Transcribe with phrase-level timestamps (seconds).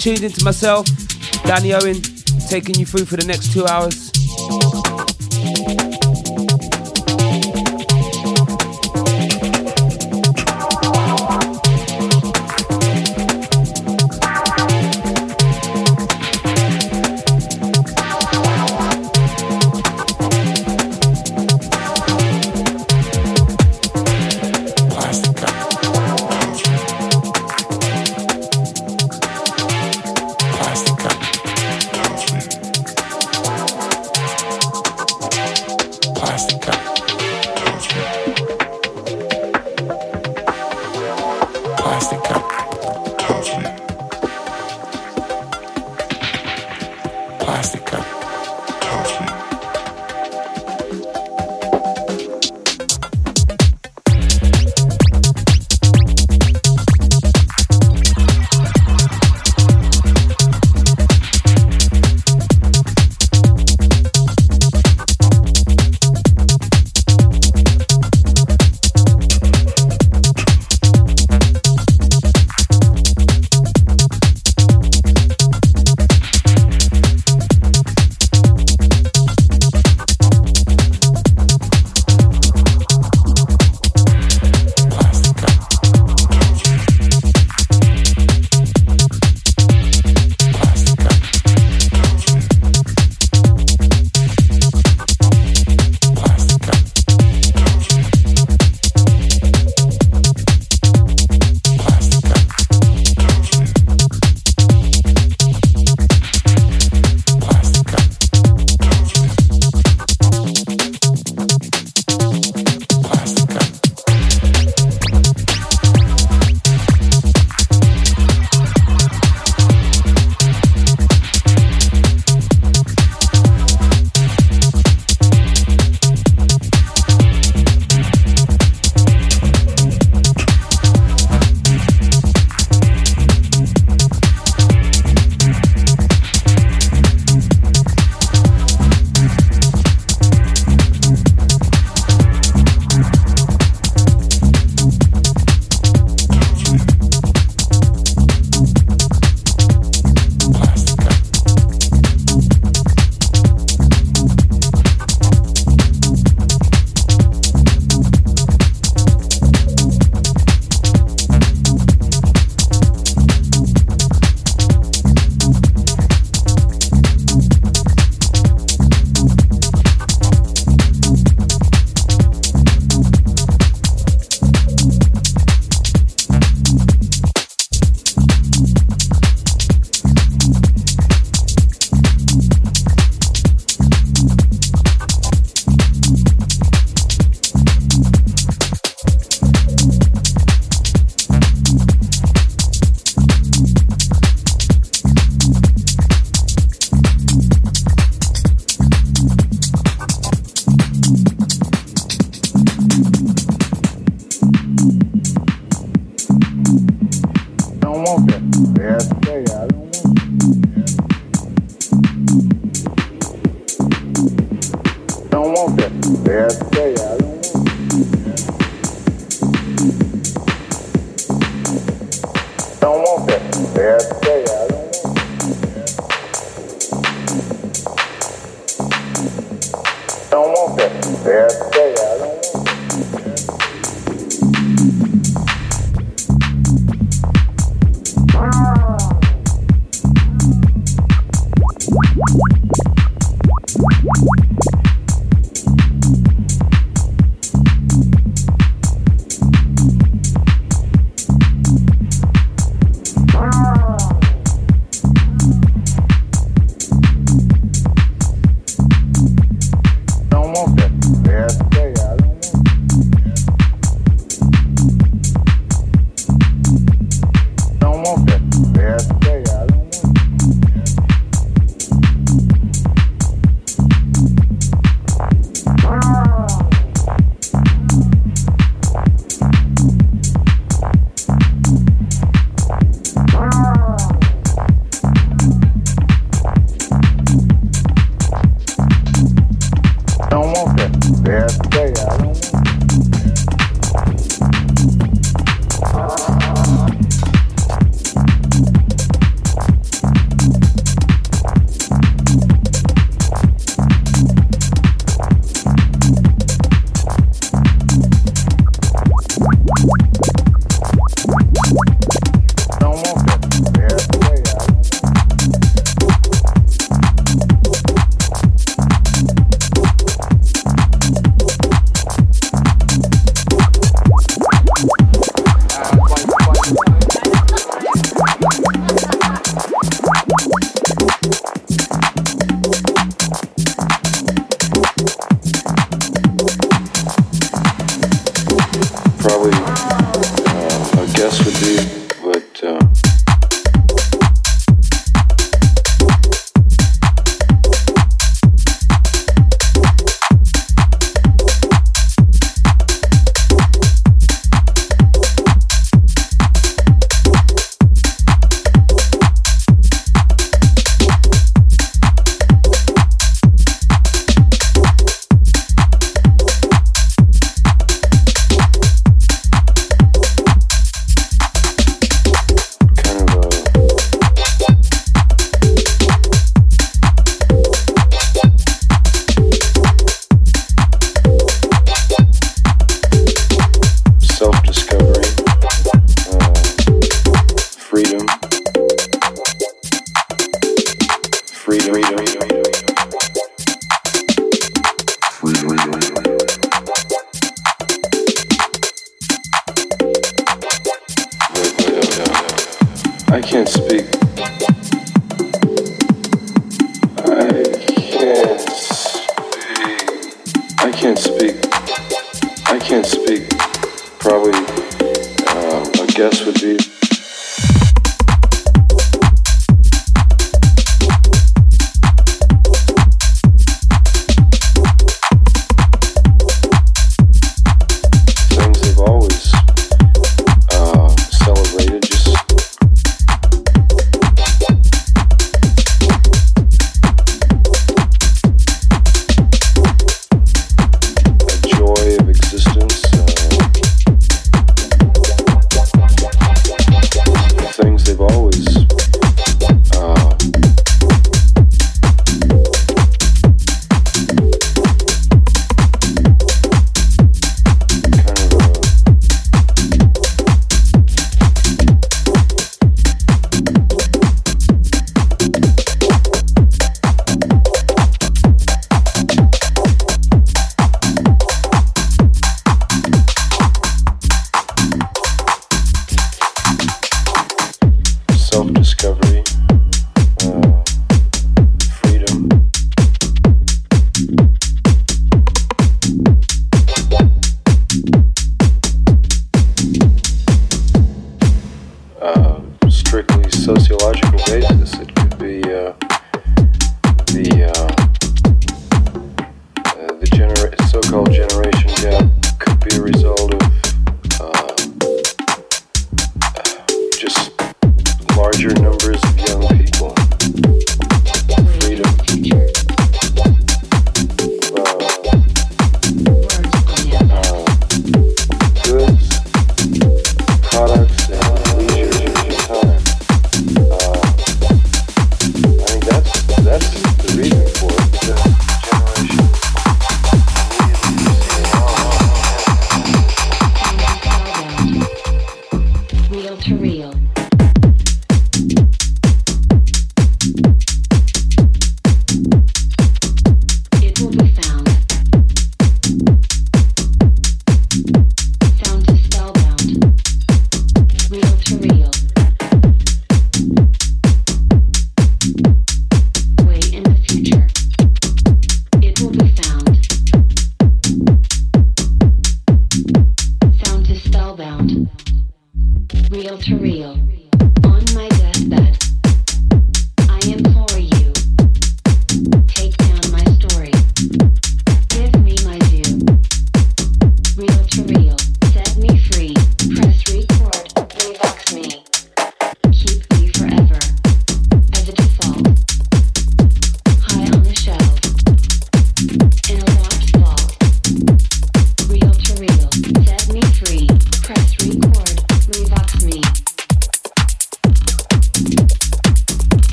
[0.00, 0.86] Tuned into myself,
[1.44, 2.00] Danny Owen,
[2.48, 4.09] taking you through for the next two hours.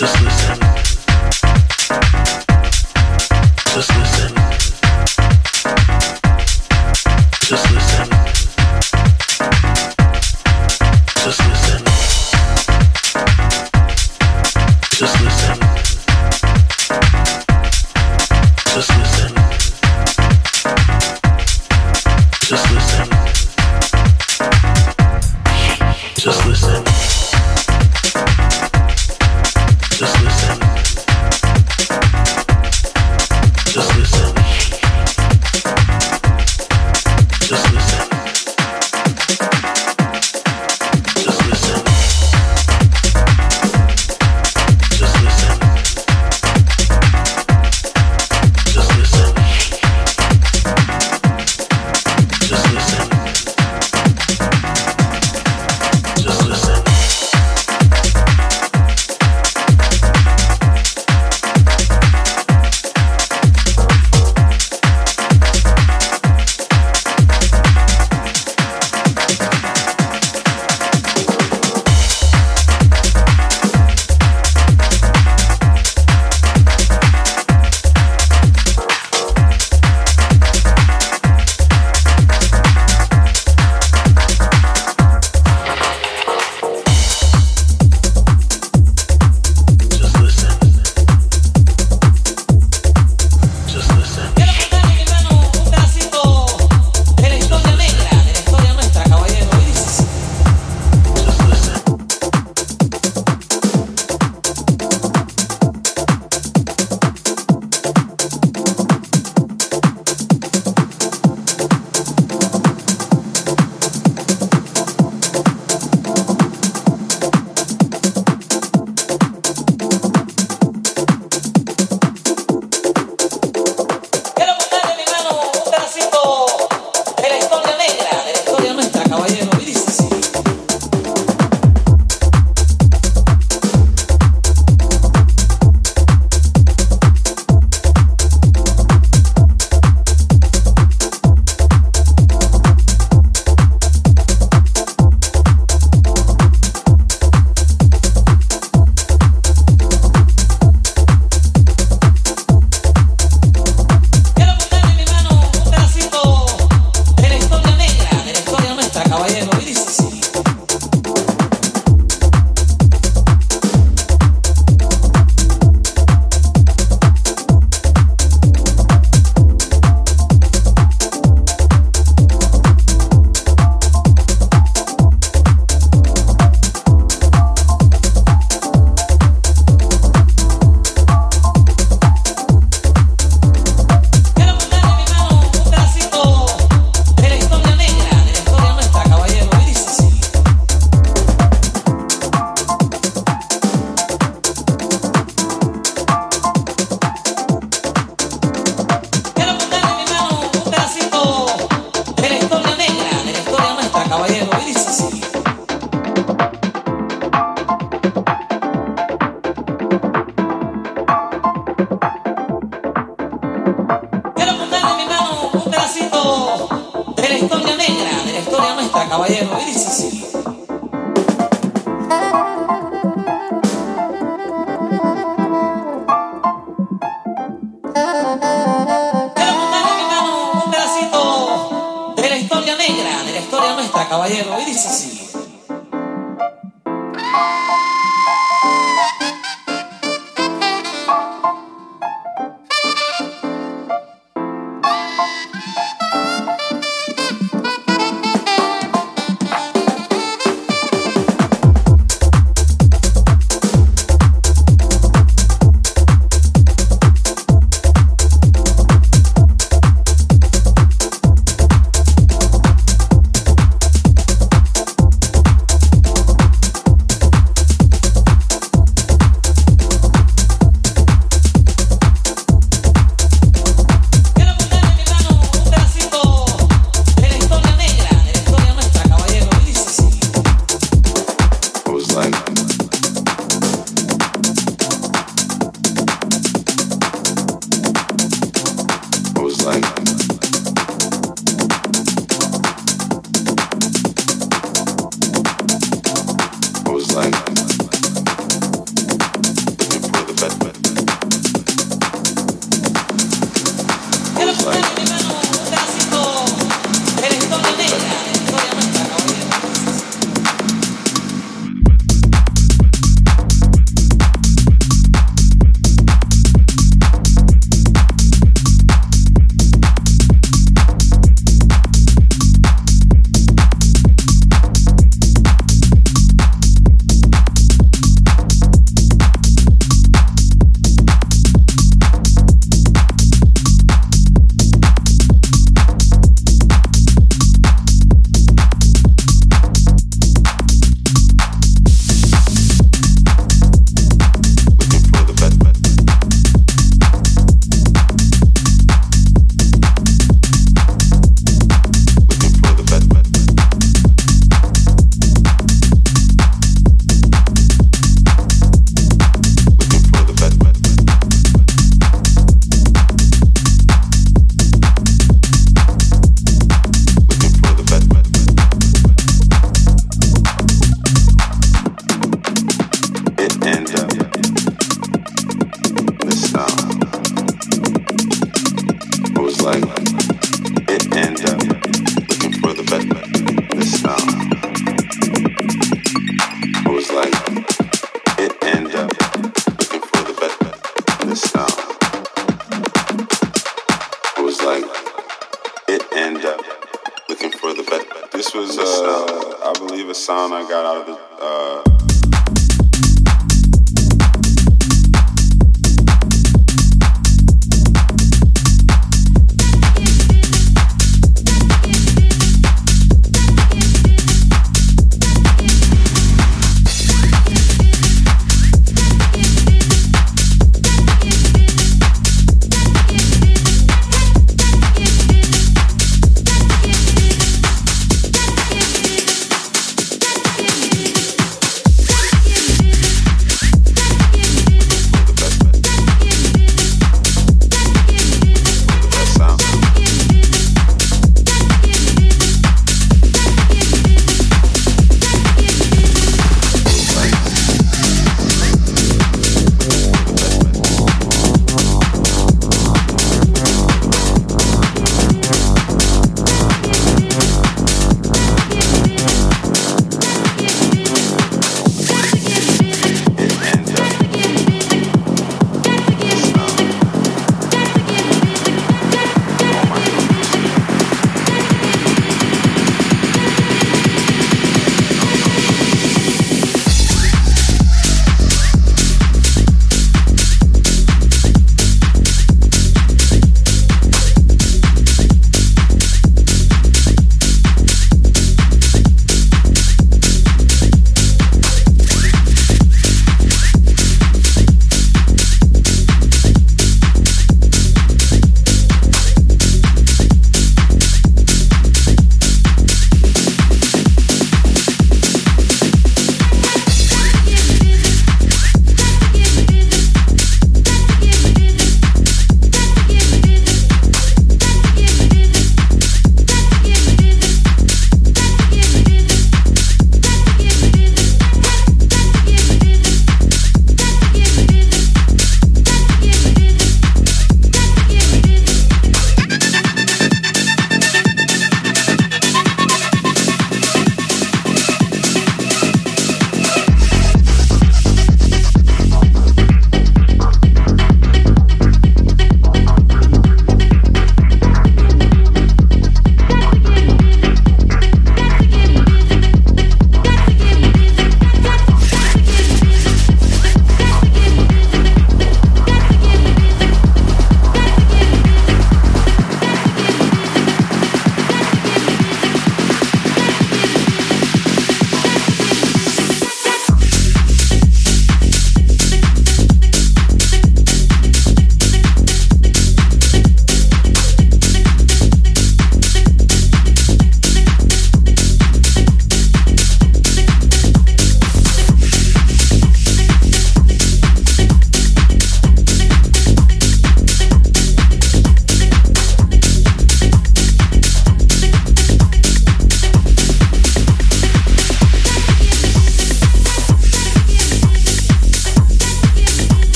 [0.00, 0.58] Just listen.
[3.74, 4.09] Just listen.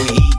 [0.00, 0.37] weed.